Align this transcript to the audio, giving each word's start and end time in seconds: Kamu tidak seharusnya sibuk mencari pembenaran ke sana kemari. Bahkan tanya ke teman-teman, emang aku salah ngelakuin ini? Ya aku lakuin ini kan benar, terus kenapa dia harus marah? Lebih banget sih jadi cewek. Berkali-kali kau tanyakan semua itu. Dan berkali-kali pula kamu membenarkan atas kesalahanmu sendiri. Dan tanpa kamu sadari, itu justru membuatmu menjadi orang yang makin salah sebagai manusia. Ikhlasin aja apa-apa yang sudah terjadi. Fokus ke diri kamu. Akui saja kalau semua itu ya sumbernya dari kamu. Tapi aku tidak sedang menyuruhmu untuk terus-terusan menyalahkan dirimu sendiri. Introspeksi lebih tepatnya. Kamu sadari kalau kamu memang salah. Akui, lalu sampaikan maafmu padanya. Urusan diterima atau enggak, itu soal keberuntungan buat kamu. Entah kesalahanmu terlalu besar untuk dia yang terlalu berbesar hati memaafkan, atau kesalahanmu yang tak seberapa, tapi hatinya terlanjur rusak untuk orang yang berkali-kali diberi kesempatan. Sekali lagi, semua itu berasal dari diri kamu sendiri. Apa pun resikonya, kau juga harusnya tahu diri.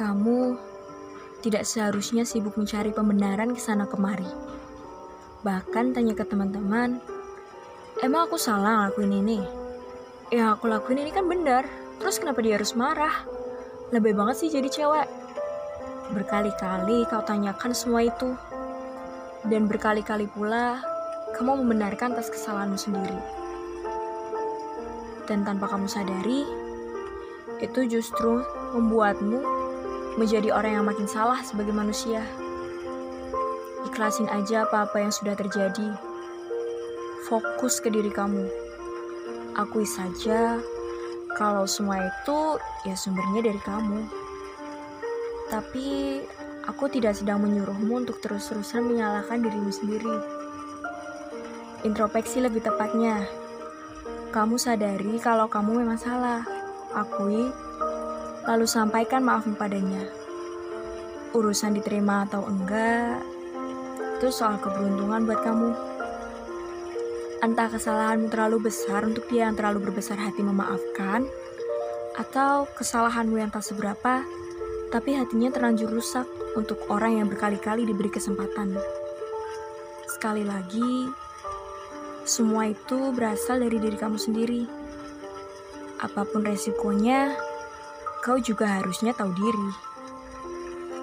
Kamu 0.00 0.56
tidak 1.44 1.68
seharusnya 1.68 2.24
sibuk 2.24 2.56
mencari 2.56 2.88
pembenaran 2.88 3.52
ke 3.52 3.60
sana 3.60 3.84
kemari. 3.84 4.24
Bahkan 5.44 5.92
tanya 5.92 6.16
ke 6.16 6.24
teman-teman, 6.24 7.04
emang 8.00 8.24
aku 8.24 8.40
salah 8.40 8.88
ngelakuin 8.88 9.20
ini? 9.20 9.44
Ya 10.32 10.56
aku 10.56 10.72
lakuin 10.72 11.04
ini 11.04 11.12
kan 11.12 11.28
benar, 11.28 11.68
terus 12.00 12.16
kenapa 12.16 12.40
dia 12.40 12.56
harus 12.56 12.72
marah? 12.72 13.12
Lebih 13.92 14.16
banget 14.16 14.40
sih 14.40 14.48
jadi 14.48 14.72
cewek. 14.72 15.08
Berkali-kali 16.16 17.04
kau 17.04 17.20
tanyakan 17.20 17.76
semua 17.76 18.00
itu. 18.00 18.32
Dan 19.44 19.68
berkali-kali 19.68 20.32
pula 20.32 20.80
kamu 21.36 21.60
membenarkan 21.60 22.16
atas 22.16 22.32
kesalahanmu 22.32 22.80
sendiri. 22.80 23.20
Dan 25.28 25.44
tanpa 25.44 25.68
kamu 25.68 25.92
sadari, 25.92 26.48
itu 27.60 27.80
justru 27.84 28.40
membuatmu 28.72 29.59
menjadi 30.18 30.50
orang 30.50 30.80
yang 30.80 30.86
makin 30.86 31.06
salah 31.06 31.38
sebagai 31.44 31.74
manusia. 31.74 32.24
Ikhlasin 33.86 34.26
aja 34.30 34.66
apa-apa 34.66 35.02
yang 35.02 35.12
sudah 35.14 35.34
terjadi. 35.38 35.94
Fokus 37.28 37.78
ke 37.78 37.92
diri 37.92 38.10
kamu. 38.10 38.48
Akui 39.54 39.84
saja 39.86 40.58
kalau 41.38 41.66
semua 41.66 42.00
itu 42.02 42.58
ya 42.86 42.94
sumbernya 42.98 43.50
dari 43.50 43.60
kamu. 43.62 44.00
Tapi 45.50 45.88
aku 46.66 46.86
tidak 46.90 47.18
sedang 47.18 47.42
menyuruhmu 47.42 48.06
untuk 48.06 48.22
terus-terusan 48.22 48.86
menyalahkan 48.86 49.42
dirimu 49.42 49.70
sendiri. 49.74 50.16
Introspeksi 51.82 52.44
lebih 52.44 52.62
tepatnya. 52.62 53.26
Kamu 54.30 54.60
sadari 54.60 55.18
kalau 55.18 55.50
kamu 55.50 55.82
memang 55.82 55.98
salah. 55.98 56.46
Akui, 56.94 57.50
lalu 58.48 58.64
sampaikan 58.64 59.20
maafmu 59.24 59.56
padanya. 59.56 60.06
Urusan 61.36 61.76
diterima 61.76 62.24
atau 62.26 62.44
enggak, 62.48 63.20
itu 64.20 64.28
soal 64.32 64.60
keberuntungan 64.60 65.24
buat 65.24 65.40
kamu. 65.44 65.70
Entah 67.40 67.72
kesalahanmu 67.72 68.28
terlalu 68.28 68.68
besar 68.68 69.08
untuk 69.08 69.24
dia 69.32 69.48
yang 69.48 69.56
terlalu 69.56 69.88
berbesar 69.88 70.20
hati 70.20 70.44
memaafkan, 70.44 71.24
atau 72.20 72.68
kesalahanmu 72.76 73.40
yang 73.40 73.48
tak 73.48 73.64
seberapa, 73.64 74.20
tapi 74.92 75.16
hatinya 75.16 75.48
terlanjur 75.48 75.88
rusak 75.88 76.28
untuk 76.52 76.84
orang 76.92 77.22
yang 77.22 77.26
berkali-kali 77.32 77.88
diberi 77.88 78.12
kesempatan. 78.12 78.76
Sekali 80.10 80.44
lagi, 80.44 81.08
semua 82.28 82.68
itu 82.68 83.08
berasal 83.16 83.64
dari 83.64 83.80
diri 83.80 83.96
kamu 83.96 84.20
sendiri. 84.20 84.62
Apa 86.04 86.28
pun 86.28 86.44
resikonya, 86.44 87.32
kau 88.20 88.36
juga 88.36 88.80
harusnya 88.80 89.16
tahu 89.16 89.32
diri. 89.32 89.89